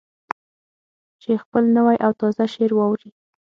[1.21, 3.11] چې خپل نوی او تازه شعر واوروي.